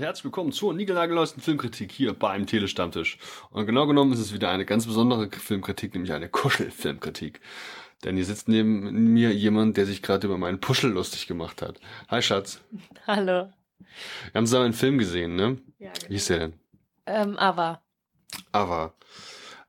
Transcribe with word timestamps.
herzlich 0.00 0.24
willkommen 0.24 0.52
zur 0.52 0.72
niegelnagelneuesten 0.74 1.42
Filmkritik 1.42 1.92
hier 1.92 2.14
beim 2.14 2.46
Telestammtisch. 2.46 3.18
Und 3.50 3.66
genau 3.66 3.86
genommen 3.86 4.12
ist 4.12 4.20
es 4.20 4.32
wieder 4.32 4.50
eine 4.50 4.64
ganz 4.64 4.86
besondere 4.86 5.28
Filmkritik, 5.30 5.94
nämlich 5.94 6.12
eine 6.12 6.28
Kuschelfilmkritik. 6.28 7.40
Denn 8.04 8.16
hier 8.16 8.24
sitzt 8.24 8.48
neben 8.48 9.12
mir 9.12 9.32
jemand, 9.32 9.76
der 9.76 9.86
sich 9.86 10.02
gerade 10.02 10.26
über 10.26 10.38
meinen 10.38 10.60
Puschel 10.60 10.90
lustig 10.90 11.26
gemacht 11.26 11.62
hat. 11.62 11.78
Hi 12.08 12.22
Schatz. 12.22 12.60
Hallo. 13.06 13.52
Wir 13.78 14.34
haben 14.34 14.46
zusammen 14.46 14.66
einen 14.66 14.74
Film 14.74 14.98
gesehen, 14.98 15.36
ne? 15.36 15.58
Ja, 15.78 15.92
genau. 15.92 16.10
Wie 16.10 16.16
ist 16.16 16.28
der 16.30 16.38
denn? 16.38 16.52
Ähm, 17.06 17.36
aber. 17.36 17.82
Ava. 18.52 18.94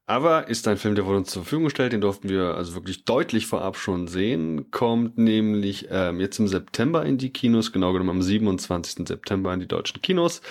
Ava 0.05 0.41
ist 0.41 0.67
ein 0.67 0.77
Film, 0.77 0.95
der 0.95 1.05
wurde 1.05 1.19
uns 1.19 1.31
zur 1.31 1.43
Verfügung 1.43 1.65
gestellt, 1.65 1.93
den 1.93 2.01
durften 2.01 2.27
wir 2.27 2.55
also 2.55 2.75
wirklich 2.75 3.05
deutlich 3.05 3.47
vorab 3.47 3.77
schon 3.77 4.07
sehen, 4.07 4.69
kommt 4.69 5.17
nämlich 5.17 5.87
ähm, 5.89 6.19
jetzt 6.19 6.39
im 6.39 6.49
September 6.49 7.05
in 7.05 7.17
die 7.17 7.31
Kinos, 7.31 7.71
genau 7.71 7.93
genommen 7.93 8.09
am 8.09 8.21
27. 8.21 9.07
September 9.07 9.53
in 9.53 9.61
die 9.61 9.67
deutschen 9.67 10.01
Kinos. 10.01 10.41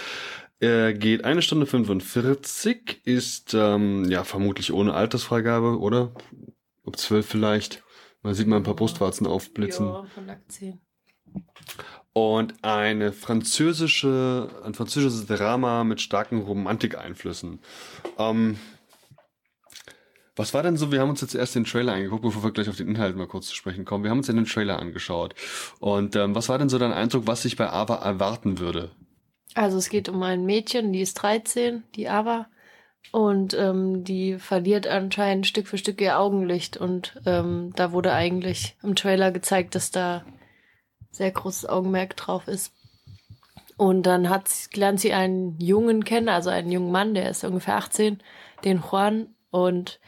Er 0.59 0.95
geht 0.95 1.25
eine 1.25 1.43
Stunde 1.43 1.67
45, 1.67 3.03
ist 3.05 3.53
ähm, 3.53 4.09
ja 4.09 4.25
vermutlich 4.25 4.73
ohne 4.73 4.95
Altersfreigabe, 4.95 5.79
oder? 5.79 6.15
Ob 6.85 6.97
zwölf 6.97 7.27
vielleicht. 7.27 7.83
Man 8.23 8.35
sieht 8.35 8.47
mal 8.47 8.57
ein 8.57 8.63
paar 8.63 8.77
Brustwarzen 8.77 9.27
aufblitzen. 9.27 9.87
Ja, 9.87 10.05
von 10.15 10.31
Akt 10.31 10.51
10. 10.51 10.81
Und 12.15 12.55
eine 12.63 13.13
französische, 13.13 14.49
ein 14.65 14.75
französisches 14.75 15.27
Drama 15.27 15.83
mit 15.83 16.01
starken 16.01 16.43
Romantikeinflüssen. 16.43 17.61
Ähm, 18.19 18.59
was 20.37 20.55
war 20.55 20.63
denn 20.63 20.77
so? 20.77 20.91
Wir 20.91 21.01
haben 21.01 21.11
uns 21.11 21.21
jetzt 21.21 21.35
erst 21.35 21.55
den 21.55 21.65
Trailer 21.65 21.93
angeguckt, 21.93 22.23
bevor 22.23 22.43
wir 22.43 22.53
gleich 22.53 22.69
auf 22.69 22.77
den 22.77 22.89
Inhalt 22.89 23.17
mal 23.17 23.27
kurz 23.27 23.49
zu 23.49 23.55
sprechen 23.55 23.85
kommen. 23.85 24.05
Wir 24.05 24.11
haben 24.11 24.19
uns 24.19 24.29
ja 24.29 24.35
den 24.35 24.47
Trailer 24.47 24.79
angeschaut. 24.79 25.35
Und 25.79 26.17
ähm, 26.17 26.35
was 26.35 26.49
war 26.49 26.59
denn 26.59 26.69
so 26.69 26.79
dein 26.79 26.93
Eindruck, 26.93 27.27
was 27.27 27.43
sich 27.43 27.57
bei 27.57 27.71
Ava 27.71 27.97
erwarten 27.97 28.59
würde? 28.59 28.91
Also 29.55 29.77
es 29.77 29.91
geht 29.91 30.09
um 30.09 30.23
ein 30.23 30.47
Mädchen, 30.47 30.93
die 30.93 31.03
ist 31.03 31.15
13, 31.15 31.83
die 31.95 32.09
Ava. 32.09 32.47
Und 33.11 33.53
ähm, 33.55 34.05
die 34.05 34.39
verliert 34.39 34.87
anscheinend 34.87 35.47
Stück 35.47 35.69
für 35.69 35.77
Stück 35.77 36.01
ihr 36.01 36.19
Augenlicht. 36.19 36.79
Und 36.79 37.21
ähm, 37.27 37.73
da 37.77 37.93
wurde 37.93 38.13
eigentlich 38.13 38.77
im 38.83 38.97
Trailer 38.97 39.33
gezeigt, 39.33 39.75
dass 39.75 39.91
da 39.91 40.25
sehr 41.11 41.31
großes 41.31 41.69
Augenmerk 41.69 42.17
drauf 42.17 42.49
ist. 42.49 42.73
Und 43.77 44.05
dann 44.05 44.31
hat, 44.31 44.49
lernt 44.75 45.01
sie 45.01 45.13
einen 45.13 45.59
Jungen 45.59 46.05
kennen, 46.05 46.29
also 46.29 46.49
einen 46.49 46.71
jungen 46.71 46.93
Mann, 46.93 47.15
der 47.15 47.29
ist 47.29 47.45
ungefähr 47.45 47.77
18, 47.77 48.23
den 48.65 48.83
Juan. 48.91 49.35
Und 49.51 50.01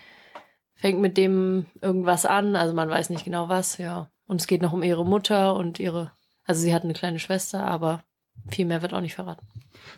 fängt 0.85 1.01
mit 1.01 1.17
dem 1.17 1.65
irgendwas 1.81 2.27
an. 2.27 2.57
Also 2.57 2.75
man 2.75 2.91
weiß 2.91 3.09
nicht 3.09 3.25
genau 3.25 3.49
was, 3.49 3.79
ja. 3.79 4.11
Und 4.27 4.43
es 4.43 4.47
geht 4.47 4.61
noch 4.61 4.75
um 4.75 4.83
ihre 4.83 5.07
Mutter 5.07 5.55
und 5.57 5.81
ihre, 5.81 6.13
also 6.45 6.61
sie 6.61 6.75
hat 6.75 6.85
eine 6.85 6.93
kleine 6.93 7.19
Schwester, 7.19 7.67
aber 7.67 8.05
viel 8.51 8.67
mehr 8.67 8.83
wird 8.83 8.93
auch 8.93 9.01
nicht 9.01 9.15
verraten. 9.15 9.47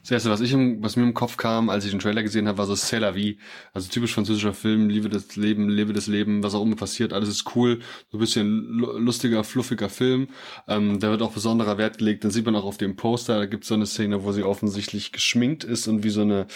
Das 0.03 0.11
erste, 0.11 0.31
was 0.31 0.41
ich 0.41 0.53
im, 0.53 0.83
was 0.83 0.97
mir 0.97 1.03
im 1.03 1.15
Kopf 1.15 1.37
kam, 1.37 1.69
als 1.69 1.85
ich 1.85 1.91
den 1.91 2.01
Trailer 2.01 2.23
gesehen 2.23 2.49
habe, 2.49 2.59
war 2.59 2.67
so 2.67 2.75
C'est 2.75 2.99
la 2.99 3.15
vie. 3.15 3.39
Also 3.73 3.89
typisch 3.89 4.15
französischer 4.15 4.55
Film, 4.55 4.89
Liebe 4.89 5.09
das 5.09 5.37
Leben, 5.37 5.69
lebe 5.69 5.93
das 5.93 6.07
Leben, 6.07 6.43
was 6.43 6.55
auch 6.55 6.63
immer 6.63 6.77
passiert, 6.77 7.13
alles 7.13 7.29
ist 7.29 7.57
cool. 7.57 7.81
So 8.11 8.19
ein 8.19 8.21
bisschen 8.21 8.67
lu- 8.69 8.99
lustiger, 8.99 9.45
fluffiger 9.45 9.89
Film. 9.89 10.29
Ähm, 10.69 11.01
da 11.01 11.11
wird 11.11 11.23
auch 11.23 11.33
besonderer 11.33 11.79
Wert 11.79 11.99
gelegt. 11.99 12.25
Dann 12.25 12.31
sieht 12.31 12.45
man 12.47 12.57
auch 12.57 12.65
auf 12.65 12.79
dem 12.79 12.97
Poster, 12.97 13.39
da 13.39 13.47
gibt 13.47 13.65
es 13.65 13.69
so 13.69 13.75
eine 13.75 13.87
Szene, 13.87 14.25
wo 14.25 14.33
sie 14.33 14.43
offensichtlich 14.43 15.13
geschminkt 15.13 15.65
ist 15.65 15.89
und 15.89 16.03
wie 16.05 16.11
so 16.11 16.23
eine, 16.23 16.47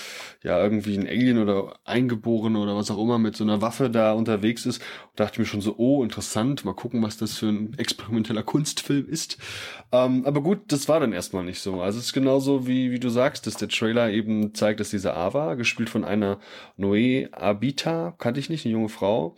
ja, 0.43 0.63
irgendwie 0.63 0.97
ein 0.97 1.07
Alien 1.07 1.39
oder 1.39 1.75
eingeboren 1.85 2.57
oder 2.57 2.77
was 2.77 2.91
auch 2.91 3.03
immer 3.03 3.19
mit 3.19 3.37
so 3.37 3.45
einer 3.45 3.61
Waffe 3.63 3.91
da 3.91 4.13
unterwegs 4.13 4.67
ist. 4.67 4.79
Und 5.11 5.21
dachte 5.21 5.35
ich 5.35 5.39
mir 5.41 5.47
schon 5.47 5.61
so, 5.61 5.75
oh, 5.77 6.03
interessant, 6.03 6.65
mal 6.65 6.75
gucken, 6.75 7.03
was 7.03 7.17
das 7.17 7.37
für 7.39 7.49
ein 7.49 7.75
experimenteller 7.79 8.43
Kunstfilm 8.43 9.09
ist. 9.09 9.39
Ähm, 9.93 10.25
aber 10.25 10.41
gut, 10.43 10.61
das 10.69 10.89
war 10.89 11.01
dann 11.01 11.13
erstmal 11.13 11.45
nicht 11.45 11.61
so. 11.61 11.81
Also 11.83 11.99
es 11.99 12.07
ist 12.07 12.13
genauso 12.13 12.67
wie, 12.67 12.91
wie 12.91 13.01
du 13.01 13.10
sagst, 13.11 13.47
dass 13.47 13.57
der 13.57 13.69
Trailer 13.69 14.11
eben 14.11 14.55
zeigt, 14.55 14.81
dass 14.81 14.91
diese 14.91 15.15
Ava, 15.15 15.55
gespielt 15.55 15.91
von 15.91 16.05
einer 16.05 16.39
Noé 16.79 17.33
Abita, 17.33 18.15
kannte 18.19 18.41
ich 18.41 18.51
nicht, 18.51 18.65
eine 18.65 18.73
junge 18.73 18.89
Frau, 18.89 19.37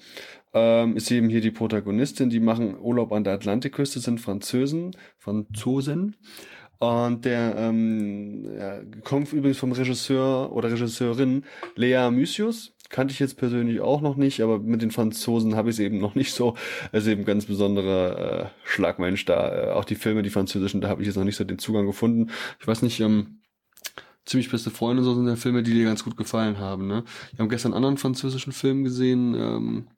ähm, 0.55 0.97
ist 0.97 1.10
eben 1.10 1.28
hier 1.28 1.41
die 1.41 1.50
Protagonistin, 1.50 2.31
die 2.31 2.41
machen 2.41 2.78
Urlaub 2.78 3.12
an 3.12 3.25
der 3.25 3.34
Atlantikküste, 3.34 4.00
sind 4.00 4.21
Französen, 4.21 4.93
Franzosen. 5.19 6.16
Und 6.78 7.25
der 7.25 7.55
ähm, 7.56 8.44
ja, 8.59 8.81
kommt 9.05 9.32
übrigens 9.32 9.59
vom 9.59 9.71
Regisseur 9.71 10.50
oder 10.53 10.72
Regisseurin 10.72 11.44
Lea 11.77 12.11
Mysius. 12.11 12.75
Kannte 12.88 13.12
ich 13.12 13.21
jetzt 13.21 13.37
persönlich 13.37 13.81
auch 13.81 14.00
noch 14.00 14.16
nicht, 14.16 14.41
aber 14.41 14.59
mit 14.59 14.82
den 14.82 14.91
Franzosen 14.91 15.55
habe 15.55 15.71
ich 15.71 15.77
es 15.77 15.78
eben 15.78 15.99
noch 15.99 16.16
nicht 16.16 16.34
so. 16.34 16.56
Also 16.91 17.12
eben 17.12 17.25
ganz 17.25 17.47
besonderer 17.47 18.43
äh, 18.43 18.47
Schlagmensch 18.65 19.25
da. 19.27 19.69
Äh, 19.69 19.71
auch 19.71 19.84
die 19.84 19.94
Filme, 19.94 20.22
die 20.22 20.31
französischen, 20.31 20.81
da 20.81 20.88
habe 20.88 21.03
ich 21.03 21.06
jetzt 21.06 21.16
noch 21.16 21.22
nicht 21.22 21.37
so 21.37 21.44
den 21.44 21.61
Zugang 21.61 21.87
gefunden. 21.87 22.32
Ich 22.59 22.66
weiß 22.66 22.82
nicht, 22.82 22.99
ähm, 22.99 23.41
ziemlich 24.25 24.50
beste 24.50 24.71
Freunde 24.71 25.03
so 25.03 25.15
sind 25.15 25.27
ja 25.27 25.37
Filme, 25.37 25.62
die 25.62 25.72
dir 25.72 25.84
ganz 25.84 26.05
gut 26.05 26.16
gefallen 26.16 26.59
haben. 26.59 26.87
Ne? 26.87 27.05
Wir 27.33 27.38
haben 27.41 27.49
gestern 27.49 27.72
einen 27.72 27.78
anderen 27.78 27.99
französischen 27.99 28.53
Film 28.53 28.84
gesehen, 28.84 29.34
ähm, 29.34 29.88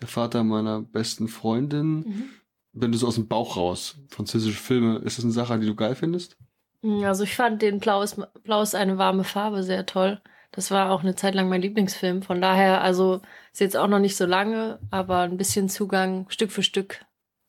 der 0.00 0.08
Vater 0.08 0.44
meiner 0.44 0.80
besten 0.82 1.28
Freundin. 1.28 2.30
Wenn 2.72 2.92
du 2.92 2.98
so 2.98 3.06
aus 3.06 3.14
dem 3.14 3.28
Bauch 3.28 3.56
raus, 3.56 3.96
französische 4.08 4.60
Filme, 4.60 4.98
ist 4.98 5.18
das 5.18 5.24
eine 5.24 5.32
Sache, 5.32 5.58
die 5.58 5.66
du 5.66 5.74
geil 5.74 5.94
findest? 5.94 6.36
Also 6.82 7.24
ich 7.24 7.34
fand 7.34 7.62
den 7.62 7.80
Blau 7.80 8.02
ist, 8.02 8.20
Blau 8.44 8.62
ist 8.62 8.74
eine 8.74 8.98
warme 8.98 9.24
Farbe 9.24 9.62
sehr 9.62 9.86
toll. 9.86 10.20
Das 10.52 10.70
war 10.70 10.90
auch 10.90 11.02
eine 11.02 11.16
Zeit 11.16 11.34
lang 11.34 11.48
mein 11.48 11.62
Lieblingsfilm. 11.62 12.22
Von 12.22 12.40
daher, 12.40 12.82
also 12.82 13.20
ist 13.52 13.60
jetzt 13.60 13.76
auch 13.76 13.88
noch 13.88 13.98
nicht 13.98 14.16
so 14.16 14.26
lange, 14.26 14.78
aber 14.90 15.20
ein 15.20 15.36
bisschen 15.36 15.68
Zugang, 15.68 16.26
Stück 16.28 16.52
für 16.52 16.62
Stück, 16.62 17.04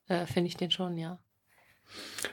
äh, 0.08 0.26
finde 0.26 0.48
ich 0.48 0.58
den 0.58 0.72
schon, 0.72 0.98
ja. 0.98 1.20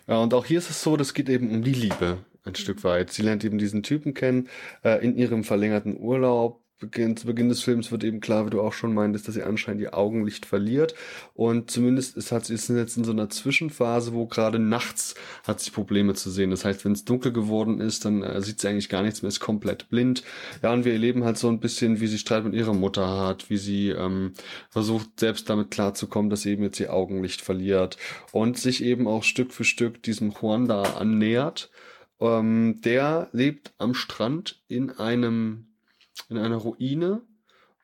Ja, 0.06 0.18
und 0.18 0.34
auch 0.34 0.46
hier 0.46 0.58
ist 0.58 0.70
es 0.70 0.82
so, 0.82 0.96
das 0.96 1.14
geht 1.14 1.28
eben 1.28 1.50
um 1.50 1.62
die 1.62 1.72
Liebe 1.74 2.18
ein 2.44 2.54
Stück 2.54 2.84
weit. 2.84 3.12
Sie 3.12 3.22
lernt 3.22 3.44
eben 3.44 3.58
diesen 3.58 3.82
Typen 3.82 4.14
kennen 4.14 4.48
äh, 4.82 5.04
in 5.04 5.16
ihrem 5.16 5.44
verlängerten 5.44 5.98
Urlaub. 5.98 6.60
Beginn, 6.80 7.16
zu 7.16 7.26
Beginn 7.26 7.48
des 7.48 7.62
Films 7.62 7.92
wird 7.92 8.02
eben 8.02 8.20
klar, 8.20 8.44
wie 8.44 8.50
du 8.50 8.60
auch 8.60 8.72
schon 8.72 8.92
meintest, 8.92 9.26
dass 9.26 9.36
sie 9.36 9.44
anscheinend 9.44 9.80
ihr 9.80 9.96
Augenlicht 9.96 10.44
verliert. 10.44 10.94
Und 11.32 11.70
zumindest 11.70 12.16
ist, 12.16 12.32
hat 12.32 12.44
sie 12.44 12.52
ist 12.52 12.68
jetzt 12.68 12.96
in 12.96 13.04
so 13.04 13.12
einer 13.12 13.30
Zwischenphase, 13.30 14.12
wo 14.12 14.26
gerade 14.26 14.58
nachts 14.58 15.14
hat 15.44 15.60
sie 15.60 15.70
Probleme 15.70 16.14
zu 16.14 16.30
sehen. 16.30 16.50
Das 16.50 16.64
heißt, 16.64 16.84
wenn 16.84 16.92
es 16.92 17.04
dunkel 17.04 17.32
geworden 17.32 17.80
ist, 17.80 18.04
dann 18.04 18.22
äh, 18.22 18.42
sieht 18.42 18.60
sie 18.60 18.68
eigentlich 18.68 18.88
gar 18.88 19.02
nichts 19.02 19.22
mehr, 19.22 19.28
ist 19.28 19.40
komplett 19.40 19.88
blind. 19.88 20.24
Ja, 20.62 20.72
und 20.72 20.84
wir 20.84 20.92
erleben 20.92 21.24
halt 21.24 21.38
so 21.38 21.48
ein 21.48 21.60
bisschen, 21.60 22.00
wie 22.00 22.08
sie 22.08 22.18
Streit 22.18 22.44
mit 22.44 22.54
ihrer 22.54 22.74
Mutter 22.74 23.18
hat, 23.18 23.48
wie 23.48 23.56
sie 23.56 23.90
ähm, 23.90 24.32
versucht, 24.68 25.20
selbst 25.20 25.48
damit 25.48 25.70
klarzukommen, 25.70 26.28
dass 26.28 26.42
sie 26.42 26.50
eben 26.50 26.64
jetzt 26.64 26.80
ihr 26.80 26.92
Augenlicht 26.92 27.40
verliert 27.40 27.96
und 28.32 28.58
sich 28.58 28.82
eben 28.82 29.06
auch 29.06 29.22
Stück 29.22 29.54
für 29.54 29.64
Stück 29.64 30.02
diesem 30.02 30.32
Juan 30.32 30.66
da 30.66 30.82
annähert. 30.82 31.70
Ähm, 32.24 32.80
der 32.80 33.28
lebt 33.32 33.74
am 33.76 33.92
Strand 33.92 34.62
in 34.66 34.90
einem, 34.92 35.66
in 36.30 36.38
einer 36.38 36.56
Ruine 36.56 37.20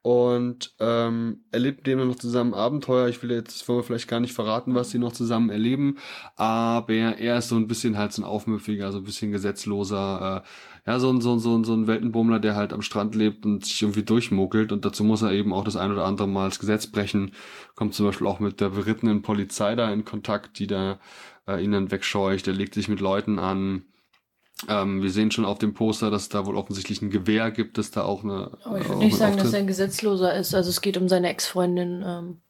und 0.00 0.74
ähm, 0.80 1.44
erlebt 1.52 1.86
dem 1.86 1.98
noch 1.98 2.14
zusammen 2.14 2.54
Abenteuer. 2.54 3.08
Ich 3.08 3.22
will 3.22 3.30
jetzt, 3.32 3.68
wollen 3.68 3.80
wir 3.80 3.82
vielleicht 3.82 4.08
gar 4.08 4.20
nicht 4.20 4.32
verraten, 4.32 4.74
was 4.74 4.90
sie 4.90 4.98
noch 4.98 5.12
zusammen 5.12 5.50
erleben, 5.50 5.98
aber 6.36 6.90
er 6.94 7.36
ist 7.36 7.50
so 7.50 7.56
ein 7.56 7.68
bisschen 7.68 7.98
halt 7.98 8.14
so 8.14 8.22
ein 8.22 8.24
aufmüpfiger, 8.24 8.92
so 8.92 8.98
ein 8.98 9.04
bisschen 9.04 9.30
gesetzloser, 9.30 10.42
äh, 10.86 10.90
ja, 10.90 10.98
so 10.98 11.10
ein, 11.12 11.20
so 11.20 11.34
ein, 11.34 11.40
so 11.40 11.54
ein, 11.54 11.64
so 11.64 11.74
ein 11.74 11.86
Weltenbummler, 11.86 12.40
der 12.40 12.56
halt 12.56 12.72
am 12.72 12.80
Strand 12.80 13.14
lebt 13.14 13.44
und 13.44 13.66
sich 13.66 13.82
irgendwie 13.82 14.04
durchmuckelt 14.04 14.72
und 14.72 14.86
dazu 14.86 15.04
muss 15.04 15.20
er 15.20 15.32
eben 15.32 15.52
auch 15.52 15.64
das 15.64 15.76
ein 15.76 15.92
oder 15.92 16.06
andere 16.06 16.28
Mal 16.28 16.48
das 16.48 16.60
Gesetz 16.60 16.86
brechen. 16.86 17.32
Kommt 17.74 17.92
zum 17.92 18.06
Beispiel 18.06 18.26
auch 18.26 18.40
mit 18.40 18.62
der 18.62 18.70
berittenen 18.70 19.20
Polizei 19.20 19.76
da 19.76 19.92
in 19.92 20.06
Kontakt, 20.06 20.58
die 20.58 20.66
da 20.66 20.98
äh, 21.46 21.62
ihn 21.62 21.72
dann 21.72 21.90
wegscheucht. 21.90 22.48
Er 22.48 22.54
legt 22.54 22.72
sich 22.72 22.88
mit 22.88 23.00
Leuten 23.00 23.38
an. 23.38 23.84
Ähm, 24.68 25.02
wir 25.02 25.10
sehen 25.10 25.30
schon 25.30 25.44
auf 25.44 25.58
dem 25.58 25.74
Poster, 25.74 26.10
dass 26.10 26.28
da 26.28 26.46
wohl 26.46 26.56
offensichtlich 26.56 27.00
ein 27.02 27.10
Gewehr 27.10 27.50
gibt, 27.50 27.78
dass 27.78 27.90
da 27.90 28.04
auch 28.04 28.24
eine. 28.24 28.58
Aber 28.64 28.78
ich 28.78 28.84
äh, 28.84 28.88
würde 28.88 29.04
nicht 29.04 29.16
sagen, 29.16 29.36
dass 29.36 29.52
er 29.52 29.60
ein 29.60 29.66
Gesetzloser 29.66 30.34
ist. 30.34 30.54
Also 30.54 30.70
es 30.70 30.80
geht 30.80 30.96
um 30.96 31.08
seine 31.08 31.28
Ex-Freundin, 31.30 32.02
ähm, 32.06 32.40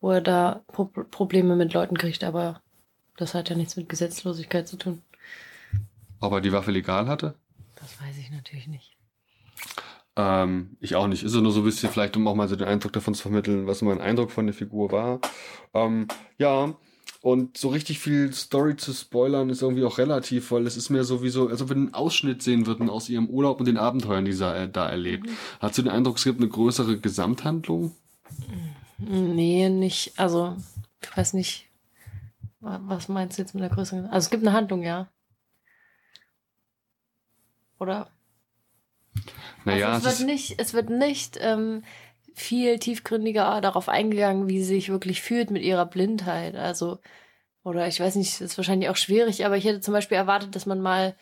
wo 0.00 0.10
er 0.10 0.20
da 0.20 0.62
Pro 0.68 0.86
Probleme 0.86 1.56
mit 1.56 1.72
Leuten 1.74 1.96
kriegt, 1.98 2.24
aber 2.24 2.62
das 3.16 3.34
hat 3.34 3.50
ja 3.50 3.56
nichts 3.56 3.76
mit 3.76 3.88
Gesetzlosigkeit 3.88 4.66
zu 4.66 4.76
tun. 4.76 5.02
Ob 6.20 6.32
er 6.32 6.40
die 6.40 6.52
Waffe 6.52 6.70
legal 6.70 7.06
hatte? 7.06 7.34
Das 7.76 8.00
weiß 8.00 8.16
ich 8.18 8.30
natürlich 8.30 8.68
nicht. 8.68 8.96
Ähm, 10.16 10.76
ich 10.80 10.94
auch 10.94 11.06
nicht. 11.06 11.22
Ist 11.22 11.34
nur 11.34 11.52
so 11.52 11.60
ein 11.60 11.64
bisschen 11.64 11.90
vielleicht, 11.90 12.16
um 12.16 12.26
auch 12.28 12.34
mal 12.34 12.48
so 12.48 12.56
den 12.56 12.68
Eindruck 12.68 12.92
davon 12.92 13.14
zu 13.14 13.22
vermitteln, 13.22 13.66
was 13.66 13.82
mein 13.82 14.00
Eindruck 14.00 14.30
von 14.30 14.46
der 14.46 14.54
Figur 14.54 14.92
war. 14.92 15.20
Ähm, 15.74 16.06
ja, 16.38 16.74
und 17.22 17.56
so 17.56 17.68
richtig 17.68 18.00
viel 18.00 18.32
Story 18.34 18.76
zu 18.76 18.92
spoilern 18.92 19.48
ist 19.48 19.62
irgendwie 19.62 19.84
auch 19.84 19.98
relativ, 19.98 20.50
weil 20.50 20.66
es 20.66 20.76
ist 20.76 20.90
mehr 20.90 21.04
so 21.04 21.22
wie 21.22 21.28
so, 21.30 21.48
als 21.48 21.62
ob 21.62 21.68
wir 21.70 21.76
einen 21.76 21.94
Ausschnitt 21.94 22.42
sehen 22.42 22.66
würden 22.66 22.90
aus 22.90 23.08
ihrem 23.08 23.28
Urlaub 23.28 23.60
und 23.60 23.66
den 23.66 23.78
Abenteuern, 23.78 24.24
die 24.24 24.32
sie 24.32 24.44
äh, 24.54 24.68
da 24.68 24.88
erlebt. 24.88 25.28
Hast 25.60 25.78
du 25.78 25.82
den 25.82 25.92
Eindruck, 25.92 26.18
es 26.18 26.24
gibt 26.24 26.40
eine 26.40 26.48
größere 26.48 26.98
Gesamthandlung? 26.98 27.94
Nee, 28.98 29.68
nicht. 29.68 30.18
Also, 30.18 30.56
ich 31.00 31.16
weiß 31.16 31.34
nicht. 31.34 31.68
wa- 32.60 32.80
Was 32.86 33.08
meinst 33.08 33.38
du 33.38 33.42
jetzt 33.42 33.54
mit 33.54 33.62
der 33.62 33.70
größeren? 33.70 34.06
Also 34.06 34.26
es 34.26 34.30
gibt 34.30 34.42
eine 34.46 34.52
Handlung, 34.56 34.82
ja. 34.82 35.08
Oder? 37.78 38.10
Naja, 39.64 39.92
also 39.92 40.08
es 40.08 40.14
es 40.14 40.18
wird 40.20 40.28
nicht, 40.28 40.58
es 40.60 40.74
wird 40.74 40.90
nicht 40.90 41.38
ähm, 41.40 41.82
viel 42.34 42.78
tiefgründiger 42.78 43.60
darauf 43.60 43.88
eingegangen, 43.88 44.48
wie 44.48 44.58
sie 44.60 44.74
sich 44.74 44.88
wirklich 44.88 45.22
fühlt 45.22 45.50
mit 45.50 45.62
ihrer 45.62 45.86
Blindheit. 45.86 46.56
Also, 46.56 46.98
oder 47.64 47.86
ich 47.86 48.00
weiß 48.00 48.16
nicht, 48.16 48.32
das 48.34 48.40
ist 48.40 48.58
wahrscheinlich 48.58 48.88
auch 48.88 48.96
schwierig, 48.96 49.44
aber 49.44 49.56
ich 49.56 49.64
hätte 49.64 49.80
zum 49.80 49.94
Beispiel 49.94 50.16
erwartet, 50.16 50.56
dass 50.56 50.66
man 50.66 50.80
mal 50.80 51.14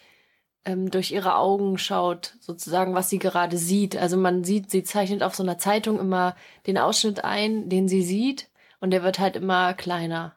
ähm, 0.64 0.90
durch 0.90 1.10
ihre 1.10 1.36
Augen 1.36 1.78
schaut, 1.78 2.34
sozusagen, 2.40 2.94
was 2.94 3.10
sie 3.10 3.18
gerade 3.18 3.56
sieht. 3.56 3.96
Also 3.96 4.16
man 4.16 4.44
sieht, 4.44 4.70
sie 4.70 4.82
zeichnet 4.82 5.22
auf 5.22 5.34
so 5.34 5.42
einer 5.42 5.58
Zeitung 5.58 5.98
immer 5.98 6.36
den 6.66 6.78
Ausschnitt 6.78 7.24
ein, 7.24 7.68
den 7.68 7.88
sie 7.88 8.02
sieht, 8.02 8.48
und 8.80 8.90
der 8.92 9.02
wird 9.02 9.18
halt 9.18 9.36
immer 9.36 9.74
kleiner, 9.74 10.36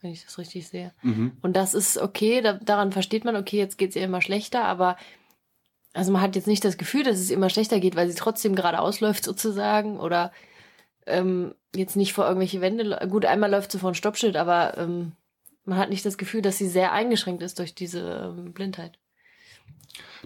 wenn 0.00 0.12
ich 0.12 0.24
das 0.24 0.38
richtig 0.38 0.68
sehe. 0.68 0.92
Mhm. 1.02 1.32
Und 1.42 1.56
das 1.56 1.74
ist 1.74 1.98
okay, 1.98 2.40
da, 2.40 2.54
daran 2.54 2.92
versteht 2.92 3.24
man, 3.24 3.36
okay, 3.36 3.58
jetzt 3.58 3.78
geht's 3.78 3.96
ihr 3.96 4.04
immer 4.04 4.22
schlechter, 4.22 4.64
aber 4.64 4.96
also 5.94 6.12
man 6.12 6.20
hat 6.20 6.36
jetzt 6.36 6.48
nicht 6.48 6.64
das 6.64 6.76
Gefühl, 6.76 7.04
dass 7.04 7.18
es 7.18 7.30
immer 7.30 7.48
schlechter 7.48 7.80
geht, 7.80 7.96
weil 7.96 8.08
sie 8.08 8.16
trotzdem 8.16 8.54
gerade 8.54 8.80
ausläuft 8.80 9.24
sozusagen 9.24 9.98
oder 9.98 10.32
ähm, 11.06 11.54
jetzt 11.74 11.96
nicht 11.96 12.12
vor 12.12 12.26
irgendwelche 12.26 12.60
Wände. 12.60 12.98
Gut, 13.08 13.24
einmal 13.24 13.50
läuft 13.50 13.72
sie 13.72 13.78
vor 13.78 13.90
ein 13.90 13.94
Stoppschild, 13.94 14.36
aber 14.36 14.76
ähm, 14.76 15.12
man 15.64 15.78
hat 15.78 15.90
nicht 15.90 16.04
das 16.04 16.18
Gefühl, 16.18 16.42
dass 16.42 16.58
sie 16.58 16.68
sehr 16.68 16.92
eingeschränkt 16.92 17.42
ist 17.42 17.58
durch 17.58 17.74
diese 17.74 18.34
ähm, 18.36 18.52
Blindheit. 18.52 18.98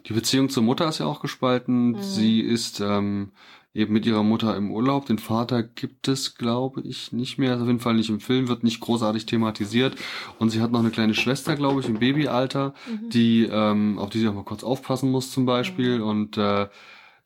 Die 0.06 0.14
Beziehung 0.14 0.48
zur 0.48 0.62
Mutter 0.62 0.88
ist 0.88 0.98
ja 0.98 1.06
auch 1.06 1.20
gespalten. 1.20 1.90
Mhm. 1.90 2.02
Sie 2.02 2.40
ist 2.40 2.80
ähm, 2.80 3.32
eben 3.74 3.92
mit 3.92 4.06
ihrer 4.06 4.22
Mutter 4.22 4.56
im 4.56 4.70
Urlaub. 4.70 5.06
Den 5.06 5.18
Vater 5.18 5.62
gibt 5.62 6.08
es, 6.08 6.34
glaube 6.34 6.80
ich, 6.82 7.12
nicht 7.12 7.38
mehr. 7.38 7.52
Also 7.52 7.64
auf 7.64 7.68
jeden 7.68 7.80
Fall 7.80 7.94
nicht 7.94 8.08
im 8.08 8.20
Film, 8.20 8.48
wird 8.48 8.64
nicht 8.64 8.80
großartig 8.80 9.26
thematisiert. 9.26 9.96
Und 10.38 10.50
sie 10.50 10.60
hat 10.60 10.72
noch 10.72 10.80
eine 10.80 10.90
kleine 10.90 11.14
Schwester, 11.14 11.54
glaube 11.54 11.80
ich, 11.80 11.88
im 11.88 11.98
Babyalter, 11.98 12.74
Mhm. 12.90 13.10
die 13.10 13.44
ähm, 13.50 13.98
auf 13.98 14.10
die 14.10 14.18
sie 14.20 14.28
auch 14.28 14.34
mal 14.34 14.44
kurz 14.44 14.64
aufpassen 14.64 15.10
muss 15.10 15.30
zum 15.30 15.46
Beispiel. 15.46 16.00
Und 16.00 16.36
äh, 16.38 16.68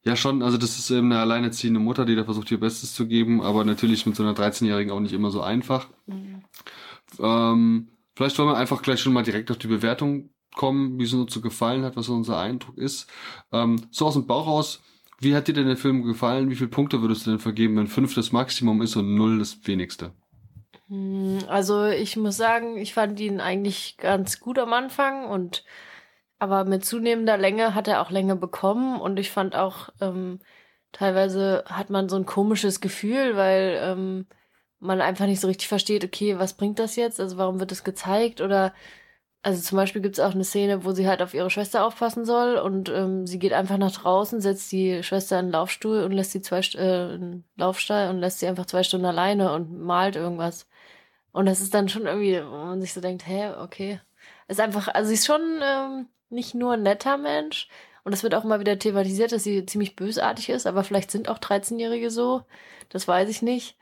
ja 0.05 0.17
schon, 0.17 0.43
also 0.43 0.59
das 0.59 0.79
ist 0.79 0.91
eben 0.91 1.13
eine 1.13 1.21
alleinerziehende 1.21 1.79
Mutter, 1.81 2.05
die 2.05 2.17
da 2.17 2.25
versucht, 2.25 2.51
ihr 2.51 2.59
Bestes 2.61 2.93
zu 2.95 3.07
geben, 3.07 3.41
aber 3.41 3.65
natürlich 3.65 4.05
mit 4.05 4.17
so 4.17 4.23
einer 4.25 4.35
13-Jährigen 4.35 4.91
auch 4.93 5.01
nicht 5.01 5.13
immer 5.13 5.31
so 5.31 5.41
einfach. 5.43 5.87
Mhm. 6.07 6.43
Ähm, 7.21 7.89
vielleicht 8.15 8.39
wollen 8.39 8.49
wir 8.49 8.57
einfach 8.57 8.83
gleich 8.83 9.01
schon 9.01 9.13
mal 9.13 9.23
direkt 9.23 9.51
auf 9.51 9.59
die 9.59 9.69
Bewertung 9.69 10.31
kommen, 10.55 10.99
wie 10.99 11.05
es 11.05 11.13
uns 11.15 11.33
so 11.33 11.41
gefallen 11.41 11.85
hat, 11.85 11.97
was 11.97 12.07
so 12.07 12.15
unser 12.15 12.39
Eindruck 12.39 12.77
ist. 12.79 13.09
Ähm, 13.53 13.77
so 13.91 14.07
aus 14.07 14.15
dem 14.15 14.27
Bauch 14.27 14.47
raus, 14.47 14.81
wie 15.23 15.35
hat 15.35 15.49
dir 15.49 15.55
denn 15.55 15.67
der 15.67 15.77
Film 15.77 16.03
gefallen? 16.03 16.51
Wie 16.51 16.57
viele 16.57 16.71
Punkte 16.71 17.01
würdest 17.03 17.27
du 17.27 17.31
denn 17.31 17.39
vergeben, 17.39 17.77
wenn 17.77 17.87
fünf 17.87 18.15
das 18.15 18.33
Maximum 18.33 18.83
ist 18.83 18.97
und 18.97 19.15
null 19.15 19.39
das 19.39 19.59
wenigste? 19.67 20.13
Hm, 20.89 21.41
Also 21.49 21.87
ich 21.87 22.17
muss 22.17 22.37
sagen, 22.37 22.77
ich 22.77 22.95
fand 22.95 23.19
ihn 23.21 23.41
eigentlich 23.41 23.97
ganz 23.99 24.41
gut 24.41 24.59
am 24.59 24.73
Anfang 24.73 25.27
und 25.29 25.65
aber 26.39 26.65
mit 26.65 26.85
zunehmender 26.85 27.39
Länge 27.39 27.75
hat 27.75 27.89
er 27.89 28.03
auch 28.03 28.11
Länge 28.11 28.37
bekommen 28.37 29.01
und 29.01 29.19
ich 29.19 29.31
fand 29.31 29.55
auch 29.57 29.91
ähm, 30.01 30.41
teilweise 30.93 31.65
hat 31.69 31.91
man 31.91 32.09
so 32.09 32.17
ein 32.17 32.27
komisches 32.27 32.81
Gefühl, 32.81 33.37
weil 33.37 33.79
ähm, 33.83 34.27
man 34.81 35.01
einfach 35.01 35.27
nicht 35.27 35.41
so 35.41 35.49
richtig 35.49 35.69
versteht, 35.69 36.05
okay, 36.05 36.39
was 36.39 36.55
bringt 36.57 36.79
das 36.81 36.97
jetzt? 36.97 37.21
Also 37.21 37.39
warum 37.39 37.61
wird 37.61 37.71
das 37.71 37.85
gezeigt? 37.85 38.41
Oder 38.41 38.75
also 39.43 39.61
zum 39.61 39.77
Beispiel 39.77 40.03
gibt 40.03 40.19
es 40.19 40.25
auch 40.25 40.35
eine 40.35 40.45
Szene, 40.45 40.85
wo 40.85 40.93
sie 40.93 41.09
halt 41.09 41.21
auf 41.21 41.35
ihre 41.35 41.51
Schwester 41.51 41.85
aufpassen 41.85 42.25
soll 42.25 42.57
und 42.57 42.89
ähm, 42.89 43.27
sie 43.27 43.39
geht 43.41 43.53
einfach 43.53 43.77
nach 43.77 43.91
draußen, 43.93 44.41
setzt 44.41 44.71
die 44.71 45.03
Schwester 45.03 45.41
in 45.41 45.47
den 45.47 45.53
Laufstuhl 45.53 46.05
und 46.05 46.13
lässt 46.13 46.31
sie 46.33 46.43
zwei 46.43 46.61
äh, 46.77 47.15
in 47.15 47.45
Laufstall 47.57 48.11
und 48.11 48.21
lässt 48.21 48.39
sie 48.39 48.47
einfach 48.47 48.67
zwei 48.67 48.85
Stunden 48.85 49.07
alleine 49.07 49.53
und 49.53 49.81
malt 49.81 50.15
irgendwas. 50.17 50.69
Und 51.33 51.47
das 51.47 51.61
ist 51.61 51.75
dann 51.75 51.89
schon 51.89 52.07
irgendwie, 52.07 52.41
wo 52.45 52.51
man 52.51 52.81
sich 52.81 52.93
so 52.93 53.01
denkt, 53.01 53.27
hä, 53.27 53.51
okay. 53.61 54.01
Ist 54.49 54.61
einfach, 54.61 54.89
also 54.89 55.09
sie 55.09 55.15
ist 55.15 55.27
schon 55.27 55.41
ähm, 55.63 56.09
nicht 56.31 56.55
nur 56.55 56.75
ein 56.75 56.83
netter 56.83 57.19
Mensch. 57.19 57.69
Und 58.05 58.13
es 58.13 58.23
wird 58.23 58.35
auch 58.35 58.45
immer 58.45 58.61
wieder 58.61 58.79
thematisiert, 58.79 59.33
dass 59.33 59.45
sie 59.45 59.65
ziemlich 59.67 59.97
bösartig 59.97 60.49
ist, 60.51 60.67
aber 60.67 60.85
vielleicht 60.85 61.11
sind 61.11 61.29
auch 61.29 61.39
13-Jährige 61.39 62.11
so. 62.11 62.43
Das 62.91 63.09
weiß 63.09 63.29
ich 63.29 63.43
nicht. 63.43 63.77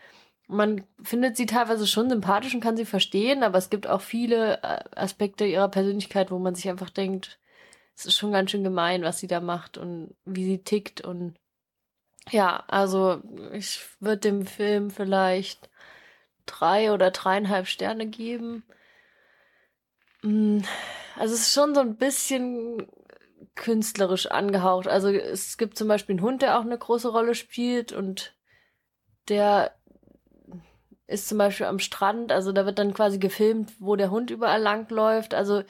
Man 0.50 0.85
findet 1.02 1.37
sie 1.37 1.47
teilweise 1.47 1.87
schon 1.87 2.11
sympathisch 2.11 2.55
und 2.55 2.61
kann 2.61 2.76
sie 2.76 2.85
verstehen, 2.85 3.43
aber 3.43 3.58
es 3.58 3.70
gibt 3.70 3.87
auch 3.87 4.00
viele 4.00 4.62
äh, 4.62 4.85
Aspekte 4.97 5.44
ihrer 5.47 5.69
Persönlichkeit, 5.69 6.31
wo 6.31 6.38
man 6.38 6.55
sich 6.55 6.69
einfach 6.69 6.91
denkt, 6.91 7.38
es 7.97 8.06
ist 8.06 8.17
schon 8.17 8.32
ganz 8.32 8.50
schön 8.50 8.64
gemein, 8.64 9.02
was 9.02 9.19
sie 9.19 9.26
da 9.26 9.41
macht 9.41 9.79
und 9.79 10.14
wie 10.25 10.44
sie 10.44 10.62
tickt 10.62 11.00
und 11.02 11.37
ja, 12.31 12.64
also 12.69 13.23
ich 13.52 13.81
würde 13.99 14.19
dem 14.19 14.47
Film 14.47 14.91
vielleicht 14.91 15.70
drei 16.47 16.93
oder 16.93 17.11
dreieinhalb 17.11 17.67
Sterne 17.67 18.06
geben. 18.06 18.64
Mm, 20.23 20.61
Also 21.17 21.35
es 21.35 21.41
ist 21.43 21.55
schon 21.55 21.75
so 21.75 21.81
ein 21.81 21.97
bisschen 21.97 22.87
künstlerisch 23.55 24.26
angehaucht. 24.26 24.88
Also 24.88 25.08
es 25.11 25.58
gibt 25.58 25.76
zum 25.76 25.88
Beispiel 25.88 26.14
einen 26.14 26.23
Hund, 26.23 26.43
der 26.43 26.58
auch 26.58 26.64
eine 26.64 26.79
große 26.79 27.08
Rolle 27.08 27.35
spielt 27.35 27.93
und 27.93 28.35
der 29.29 29.75
ist 31.11 31.29
zum 31.29 31.39
Beispiel 31.39 31.67
am 31.67 31.79
Strand. 31.79 32.33
Also 32.33 32.53
da 32.53 32.65
wird 32.67 32.79
dann 32.79 32.95
quasi 32.95 33.19
gefilmt, 33.19 33.73
wo 33.79 33.97
der 33.97 34.11
Hund 34.11 34.31
überall 34.31 34.61
lang 34.61 34.89
läuft. 34.91 35.35
Also 35.35 35.62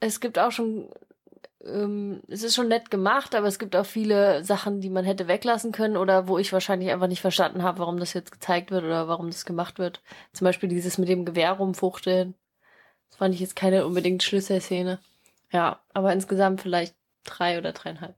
es 0.00 0.20
gibt 0.20 0.38
auch 0.38 0.52
schon, 0.52 0.90
ähm, 1.64 2.22
es 2.28 2.42
ist 2.42 2.54
schon 2.54 2.68
nett 2.68 2.90
gemacht, 2.90 3.34
aber 3.34 3.46
es 3.46 3.58
gibt 3.58 3.76
auch 3.76 3.86
viele 3.86 4.44
Sachen, 4.44 4.80
die 4.80 4.90
man 4.90 5.04
hätte 5.04 5.28
weglassen 5.28 5.72
können 5.72 5.96
oder 5.96 6.28
wo 6.28 6.38
ich 6.38 6.52
wahrscheinlich 6.52 6.90
einfach 6.90 7.08
nicht 7.08 7.20
verstanden 7.20 7.62
habe, 7.62 7.80
warum 7.80 7.98
das 7.98 8.14
jetzt 8.14 8.32
gezeigt 8.32 8.70
wird 8.70 8.84
oder 8.84 9.06
warum 9.08 9.26
das 9.26 9.44
gemacht 9.44 9.78
wird. 9.78 10.02
Zum 10.32 10.44
Beispiel 10.46 10.68
dieses 10.68 10.98
mit 10.98 11.08
dem 11.08 11.24
Gewehr 11.24 11.52
rumfuchteln. 11.52 12.34
Das 13.08 13.18
fand 13.18 13.34
ich 13.34 13.40
jetzt 13.40 13.56
keine 13.56 13.86
unbedingt 13.86 14.22
Schlüsselszene. 14.22 14.98
Ja, 15.52 15.80
aber 15.92 16.12
insgesamt 16.12 16.60
vielleicht 16.60 16.94
drei 17.24 17.58
oder 17.58 17.72
dreieinhalb. 17.72 18.14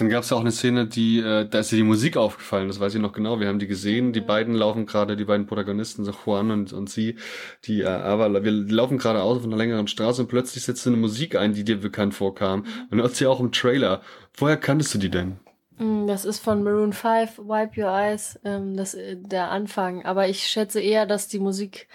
Dann 0.00 0.08
gab 0.08 0.22
es 0.22 0.30
ja 0.30 0.36
auch 0.36 0.40
eine 0.40 0.50
Szene, 0.52 0.86
die, 0.86 1.18
äh, 1.20 1.46
da 1.48 1.58
ist 1.60 1.70
dir 1.72 1.76
die 1.76 1.82
Musik 1.82 2.16
aufgefallen, 2.16 2.68
das 2.68 2.80
weiß 2.80 2.94
ich 2.94 3.00
noch 3.00 3.12
genau. 3.12 3.38
Wir 3.38 3.48
haben 3.48 3.58
die 3.58 3.66
gesehen, 3.66 4.12
die 4.12 4.20
Mhm. 4.20 4.26
beiden 4.26 4.54
laufen 4.54 4.86
gerade, 4.86 5.16
die 5.16 5.24
beiden 5.26 5.46
Protagonisten, 5.46 6.04
so 6.04 6.12
Juan 6.24 6.50
und, 6.50 6.72
und 6.72 6.88
sie, 6.90 7.16
die, 7.64 7.82
äh, 7.82 7.86
aber 7.86 8.42
wir 8.44 8.50
laufen 8.52 8.98
gerade 8.98 9.22
aus 9.22 9.38
auf 9.38 9.44
einer 9.44 9.56
längeren 9.58 9.88
Straße 9.88 10.22
und 10.22 10.28
plötzlich 10.28 10.64
setzt 10.64 10.86
eine 10.86 10.96
Musik 10.96 11.36
ein, 11.36 11.52
die 11.52 11.64
dir 11.64 11.78
bekannt 11.80 12.14
vorkam. 12.14 12.64
Und 12.90 12.98
du 12.98 13.04
hast 13.04 13.16
sie 13.16 13.26
auch 13.26 13.40
im 13.40 13.52
Trailer. 13.52 14.02
Woher 14.36 14.56
kanntest 14.56 14.94
du 14.94 14.98
die 14.98 15.10
denn? 15.10 15.38
Mm, 15.78 16.06
Das 16.06 16.24
ist 16.24 16.40
von 16.40 16.62
Maroon 16.62 16.92
5, 16.92 17.38
Wipe 17.38 17.80
Your 17.80 17.90
Eyes, 17.90 18.38
ähm, 18.44 18.76
das, 18.76 18.94
äh, 18.94 19.16
der 19.16 19.50
Anfang. 19.50 20.04
Aber 20.04 20.28
ich 20.28 20.46
schätze 20.46 20.80
eher, 20.80 21.06
dass 21.06 21.28
die 21.28 21.38
Musik 21.38 21.88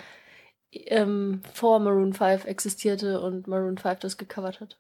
ähm, 0.72 1.42
vor 1.54 1.80
Maroon 1.80 2.14
5 2.14 2.46
existierte 2.46 3.22
und 3.22 3.48
Maroon 3.48 3.78
5 3.78 4.00
das 4.00 4.18
gecovert 4.18 4.62
hat. 4.62 4.78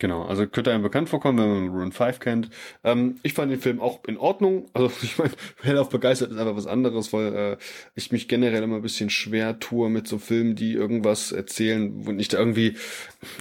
Genau, 0.00 0.24
also 0.24 0.44
könnte 0.48 0.72
einem 0.72 0.82
bekannt 0.82 1.08
vorkommen, 1.08 1.38
wenn 1.38 1.66
man 1.66 1.68
Rune 1.68 1.92
5 1.92 2.18
kennt. 2.18 2.50
Ähm, 2.82 3.20
ich 3.22 3.32
fand 3.32 3.52
den 3.52 3.60
Film 3.60 3.80
auch 3.80 4.02
in 4.06 4.16
Ordnung. 4.16 4.66
Also 4.74 4.90
ich 5.02 5.18
meine, 5.18 5.30
hellauf 5.62 5.88
begeistert 5.88 6.32
ist 6.32 6.38
einfach 6.38 6.56
was 6.56 6.66
anderes, 6.66 7.12
weil 7.12 7.34
äh, 7.34 7.56
ich 7.94 8.10
mich 8.10 8.26
generell 8.26 8.64
immer 8.64 8.76
ein 8.76 8.82
bisschen 8.82 9.08
schwer 9.08 9.60
tue 9.60 9.88
mit 9.88 10.08
so 10.08 10.18
Filmen, 10.18 10.56
die 10.56 10.72
irgendwas 10.72 11.30
erzählen, 11.30 11.92
wo 11.94 12.10
nicht 12.10 12.34
irgendwie, 12.34 12.76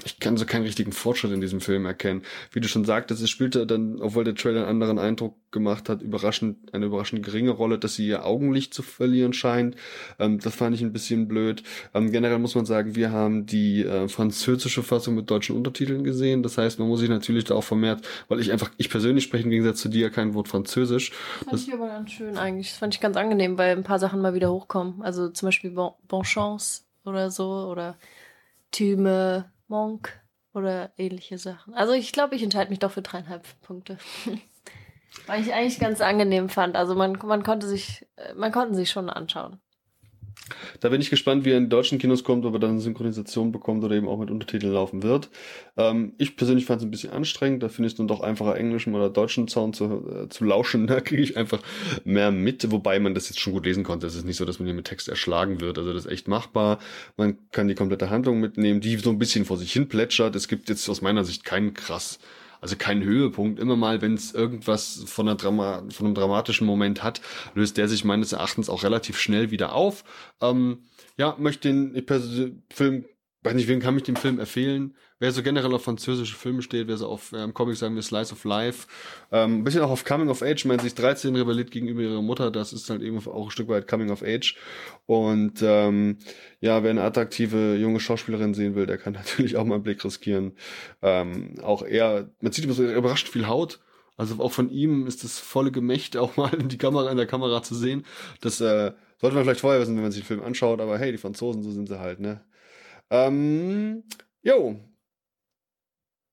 ich 0.05 0.19
kann 0.19 0.37
so 0.37 0.45
keinen 0.45 0.63
richtigen 0.63 0.91
Fortschritt 0.91 1.31
in 1.31 1.41
diesem 1.41 1.59
Film 1.59 1.87
erkennen. 1.87 2.21
Wie 2.51 2.59
du 2.59 2.67
schon 2.67 2.85
sagtest, 2.85 3.23
es 3.23 3.31
spielte 3.31 3.65
dann, 3.65 3.99
obwohl 3.99 4.23
der 4.23 4.35
Trailer 4.35 4.61
einen 4.61 4.81
anderen 4.81 4.99
Eindruck 4.99 5.35
gemacht 5.51 5.89
hat, 5.89 6.01
überraschend, 6.01 6.73
eine 6.73 6.85
überraschend 6.85 7.23
geringe 7.23 7.51
Rolle, 7.51 7.79
dass 7.79 7.95
sie 7.95 8.07
ihr 8.07 8.25
Augenlicht 8.25 8.73
zu 8.73 8.83
verlieren 8.83 9.33
scheint. 9.33 9.75
Ähm, 10.19 10.39
das 10.39 10.53
fand 10.53 10.75
ich 10.75 10.81
ein 10.81 10.93
bisschen 10.93 11.27
blöd. 11.27 11.63
Ähm, 11.93 12.11
generell 12.11 12.39
muss 12.39 12.55
man 12.55 12.65
sagen, 12.65 12.95
wir 12.95 13.11
haben 13.11 13.45
die 13.45 13.83
äh, 13.83 14.07
französische 14.07 14.83
Fassung 14.83 15.15
mit 15.15 15.31
deutschen 15.31 15.55
Untertiteln 15.55 16.03
gesehen. 16.03 16.42
Das 16.43 16.57
heißt, 16.57 16.79
man 16.79 16.87
muss 16.87 16.99
sich 16.99 17.09
natürlich 17.09 17.45
da 17.45 17.55
auch 17.55 17.63
vermehrt, 17.63 18.05
weil 18.27 18.39
ich 18.39 18.51
einfach, 18.51 18.71
ich 18.77 18.89
persönlich 18.89 19.23
spreche 19.23 19.45
im 19.45 19.49
Gegensatz 19.49 19.79
zu 19.81 19.89
dir 19.89 20.09
kein 20.09 20.33
Wort 20.33 20.47
Französisch. 20.47 21.11
Fand 21.45 21.61
ich 21.61 21.73
aber 21.73 21.87
ganz 21.87 22.11
schön 22.11 22.37
eigentlich. 22.37 22.69
Das 22.69 22.77
fand 22.77 22.93
ich 22.93 23.01
ganz 23.01 23.17
angenehm, 23.17 23.57
weil 23.57 23.75
ein 23.75 23.83
paar 23.83 23.99
Sachen 23.99 24.21
mal 24.21 24.33
wieder 24.33 24.51
hochkommen. 24.51 25.01
Also 25.01 25.29
zum 25.29 25.47
Beispiel 25.47 25.71
bon, 25.71 25.93
bon 26.07 26.23
Chance 26.23 26.83
oder 27.05 27.31
so 27.31 27.67
oder 27.69 27.97
Tüme, 28.71 29.51
Monk 29.67 30.19
oder 30.53 30.91
ähnliche 30.97 31.37
Sachen. 31.37 31.73
Also 31.73 31.93
ich 31.93 32.11
glaube, 32.11 32.35
ich 32.35 32.43
entscheide 32.43 32.69
mich 32.69 32.79
doch 32.79 32.91
für 32.91 33.01
dreieinhalb 33.01 33.43
Punkte. 33.61 33.97
weil 35.27 35.41
ich 35.41 35.53
eigentlich 35.53 35.79
ganz 35.79 36.01
angenehm 36.01 36.49
fand. 36.49 36.75
Also 36.75 36.95
man, 36.95 37.17
man 37.23 37.43
konnte 37.43 37.67
sich, 37.67 38.05
äh, 38.15 38.33
man 38.33 38.51
konnte 38.51 38.75
sich 38.75 38.89
schon 38.89 39.09
anschauen. 39.09 39.59
Da 40.81 40.89
bin 40.89 40.99
ich 40.99 41.09
gespannt, 41.09 41.45
wie 41.45 41.51
er 41.51 41.57
in 41.57 41.69
deutschen 41.69 41.99
Kinos 41.99 42.23
kommt, 42.23 42.45
ob 42.45 42.53
er 42.53 42.59
dann 42.59 42.79
Synchronisation 42.79 43.51
bekommt 43.51 43.83
oder 43.83 43.95
eben 43.95 44.09
auch 44.09 44.19
mit 44.19 44.29
Untertiteln 44.29 44.73
laufen 44.73 45.01
wird. 45.01 45.29
Ähm, 45.77 46.13
ich 46.17 46.35
persönlich 46.35 46.65
fand 46.65 46.81
es 46.81 46.85
ein 46.85 46.91
bisschen 46.91 47.11
anstrengend. 47.11 47.63
Da 47.63 47.69
finde 47.69 47.87
ich 47.87 47.93
es 47.93 47.97
dann 47.97 48.07
doch 48.07 48.19
einfacher, 48.19 48.57
englischen 48.57 48.93
oder 48.93 49.09
deutschen 49.09 49.47
Sound 49.47 49.75
zu, 49.75 49.85
äh, 49.85 50.29
zu 50.29 50.45
lauschen. 50.45 50.87
Da 50.93 51.01
kriege 51.01 51.23
ich 51.23 51.37
einfach 51.37 51.59
mehr 52.03 52.29
mit, 52.29 52.69
wobei 52.71 52.99
man 52.99 53.15
das 53.15 53.29
jetzt 53.29 53.39
schon 53.39 53.53
gut 53.53 53.65
lesen 53.65 53.83
konnte. 53.83 54.05
Es 54.05 54.15
ist 54.15 54.25
nicht 54.25 54.37
so, 54.37 54.45
dass 54.45 54.59
man 54.59 54.67
hier 54.67 54.75
mit 54.75 54.85
Text 54.85 55.07
erschlagen 55.07 55.59
wird. 55.59 55.79
Also 55.79 55.91
das 55.91 56.05
ist 56.05 56.11
echt 56.11 56.27
machbar. 56.27 56.77
Man 57.17 57.37
kann 57.51 57.67
die 57.67 57.73
komplette 57.73 58.11
Handlung 58.11 58.39
mitnehmen, 58.39 58.79
die 58.79 58.97
so 58.97 59.09
ein 59.09 59.17
bisschen 59.17 59.45
vor 59.45 59.57
sich 59.57 59.73
hin 59.73 59.87
plätschert. 59.87 60.35
Es 60.35 60.47
gibt 60.47 60.69
jetzt 60.69 60.87
aus 60.87 61.01
meiner 61.01 61.23
Sicht 61.23 61.45
keinen 61.45 61.73
krass 61.73 62.19
also 62.63 62.77
kein 62.77 63.03
Höhepunkt. 63.03 63.59
Immer 63.59 63.75
mal, 63.75 64.01
wenn 64.01 64.13
es 64.13 64.33
irgendwas 64.33 65.03
von, 65.05 65.27
einer 65.27 65.35
Drama 65.35 65.83
von 65.89 66.05
einem 66.05 66.15
dramatischen 66.15 66.65
Moment 66.65 67.03
hat, 67.03 67.19
löst 67.55 67.75
der 67.75 67.89
sich 67.89 68.05
meines 68.05 68.31
Erachtens 68.31 68.69
auch 68.69 68.83
relativ 68.83 69.19
schnell 69.19 69.51
wieder 69.51 69.73
auf. 69.73 70.05
Ähm, 70.41 70.79
ja, 71.17 71.35
möchte 71.37 71.67
den 71.67 72.63
Film 72.71 73.05
weiß 73.43 73.53
nicht, 73.53 73.67
wen 73.67 73.79
kann 73.79 73.97
ich 73.97 74.03
den 74.03 74.15
Film 74.15 74.39
empfehlen? 74.39 74.95
Wer 75.19 75.31
so 75.31 75.43
generell 75.43 75.73
auf 75.73 75.83
französische 75.83 76.35
Filme 76.35 76.61
steht, 76.61 76.87
wer 76.87 76.97
so 76.97 77.07
auf 77.07 77.33
ähm, 77.33 77.53
Comics 77.53 77.79
sagen 77.79 77.95
wir 77.95 78.01
Slice 78.01 78.33
of 78.33 78.43
Life, 78.45 78.87
ähm, 79.31 79.59
ein 79.59 79.63
bisschen 79.63 79.81
auch 79.81 79.89
auf 79.89 80.05
Coming 80.05 80.29
of 80.29 80.41
Age, 80.41 80.67
wenn 80.67 80.79
sich 80.79 80.95
13 80.95 81.35
rebelliert 81.35 81.71
gegenüber 81.71 82.01
ihrer 82.01 82.21
Mutter, 82.21 82.51
das 82.51 82.73
ist 82.73 82.89
halt 82.89 83.01
eben 83.01 83.17
auch 83.27 83.45
ein 83.45 83.51
Stück 83.51 83.67
weit 83.67 83.87
Coming 83.87 84.11
of 84.11 84.23
Age. 84.23 84.55
Und 85.05 85.61
ähm, 85.61 86.17
ja, 86.61 86.83
wer 86.83 86.89
eine 86.89 87.03
attraktive 87.03 87.75
junge 87.75 87.99
Schauspielerin 87.99 88.53
sehen 88.53 88.75
will, 88.75 88.85
der 88.85 88.97
kann 88.97 89.13
natürlich 89.13 89.57
auch 89.57 89.65
mal 89.65 89.75
einen 89.75 89.83
Blick 89.83 90.03
riskieren. 90.03 90.53
Ähm, 91.01 91.55
auch 91.61 91.83
eher, 91.83 92.29
man 92.41 92.51
sieht 92.51 92.65
immer 92.65 92.73
so 92.73 92.83
überraschend 92.83 93.29
viel 93.29 93.47
Haut. 93.47 93.79
Also 94.15 94.39
auch 94.39 94.51
von 94.51 94.69
ihm 94.69 95.07
ist 95.07 95.23
das 95.23 95.39
volle 95.39 95.71
Gemächt 95.71 96.17
auch 96.17 96.37
mal 96.37 96.53
in 96.53 96.69
die 96.69 96.77
Kamera, 96.77 97.09
in 97.11 97.17
der 97.17 97.27
Kamera 97.27 97.63
zu 97.63 97.75
sehen. 97.75 98.05
Das 98.41 98.61
äh, 98.61 98.91
sollte 99.19 99.35
man 99.35 99.43
vielleicht 99.43 99.61
vorher 99.61 99.81
wissen, 99.81 99.95
wenn 99.95 100.03
man 100.03 100.11
sich 100.11 100.23
den 100.23 100.27
Film 100.27 100.43
anschaut, 100.43 100.81
aber 100.81 100.97
hey, 100.97 101.11
die 101.11 101.17
Franzosen, 101.17 101.63
so 101.63 101.71
sind 101.71 101.87
sie 101.87 101.99
halt, 101.99 102.19
ne? 102.19 102.41
Ähm, 103.13 104.03
jo, 104.41 104.79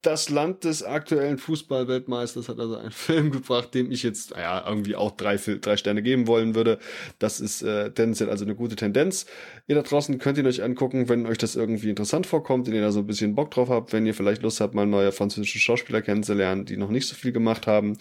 das 0.02 0.30
Land 0.30 0.64
des 0.64 0.82
aktuellen 0.82 1.36
Fußballweltmeisters 1.36 2.48
hat 2.48 2.58
also 2.58 2.76
einen 2.76 2.90
Film 2.90 3.30
gebracht, 3.30 3.74
dem 3.74 3.90
ich 3.90 4.02
jetzt 4.02 4.30
ja, 4.30 4.66
irgendwie 4.66 4.96
auch 4.96 5.10
drei, 5.10 5.36
drei 5.36 5.76
Sterne 5.76 6.02
geben 6.02 6.26
wollen 6.26 6.54
würde. 6.54 6.78
Das 7.18 7.38
ist 7.38 7.60
äh, 7.62 7.90
tendenziell 7.92 8.30
also 8.30 8.46
eine 8.46 8.54
gute 8.54 8.76
Tendenz. 8.76 9.26
Ihr 9.66 9.74
da 9.74 9.82
draußen 9.82 10.18
könnt 10.18 10.38
ihn 10.38 10.46
euch 10.46 10.62
angucken, 10.62 11.10
wenn 11.10 11.26
euch 11.26 11.36
das 11.36 11.54
irgendwie 11.54 11.90
interessant 11.90 12.26
vorkommt, 12.26 12.66
wenn 12.66 12.74
ihr 12.74 12.80
da 12.80 12.92
so 12.92 13.00
ein 13.00 13.06
bisschen 13.06 13.34
Bock 13.34 13.50
drauf 13.50 13.68
habt, 13.68 13.92
wenn 13.92 14.06
ihr 14.06 14.14
vielleicht 14.14 14.40
Lust 14.42 14.62
habt, 14.62 14.74
mal 14.74 14.86
neue 14.86 15.12
französische 15.12 15.58
Schauspieler 15.58 16.00
kennenzulernen, 16.00 16.64
die 16.64 16.78
noch 16.78 16.90
nicht 16.90 17.06
so 17.06 17.14
viel 17.14 17.32
gemacht 17.32 17.66
haben. 17.66 17.98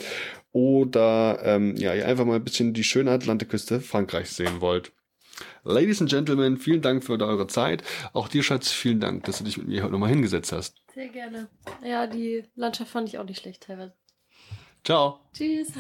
Oder 0.54 1.42
ähm, 1.44 1.76
ja, 1.76 1.94
ihr 1.94 2.08
einfach 2.08 2.26
mal 2.26 2.38
ein 2.38 2.44
bisschen 2.46 2.74
die 2.74 2.86
schöne 2.86 3.12
Atlantikküste 3.12 3.82
Frankreichs 3.82 4.38
sehen 4.38 4.62
wollt. 4.62 4.94
Ladies 5.64 6.02
and 6.02 6.10
Gentlemen, 6.10 6.58
vielen 6.58 6.82
Dank 6.82 7.04
für 7.04 7.20
eure 7.20 7.48
Zeit. 7.48 7.84
Auch 8.14 8.28
dir, 8.28 8.44
Schatz, 8.44 8.72
vielen 8.72 9.00
Dank, 9.00 9.24
dass 9.26 9.40
du 9.40 9.44
dich 9.44 9.58
mit 9.58 9.68
mir 9.68 9.84
heute 9.84 9.94
nochmal 9.94 10.10
hingesetzt 10.10 10.52
hast. 10.52 10.82
Sehr 10.94 11.10
gerne. 11.10 11.48
Ja, 11.84 12.08
die 12.08 12.44
Landschaft 12.56 12.92
fand 12.92 13.10
ich 13.10 13.18
auch 13.18 13.26
nicht 13.26 13.42
schlecht 13.42 13.64
teilweise. 13.64 13.94
Ciao. 14.84 15.20
Tschüss. 15.34 15.74